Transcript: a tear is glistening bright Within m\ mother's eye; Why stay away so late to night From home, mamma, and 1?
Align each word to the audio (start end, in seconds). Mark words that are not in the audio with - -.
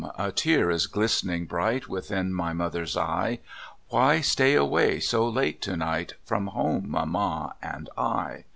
a 0.17 0.31
tear 0.31 0.71
is 0.71 0.87
glistening 0.87 1.45
bright 1.45 1.87
Within 1.87 2.35
m\ 2.35 2.57
mother's 2.57 2.97
eye; 2.97 3.37
Why 3.89 4.19
stay 4.21 4.55
away 4.55 4.99
so 4.99 5.29
late 5.29 5.61
to 5.61 5.77
night 5.77 6.15
From 6.25 6.47
home, 6.47 6.89
mamma, 6.89 7.53
and 7.61 7.87
1? 7.95 8.43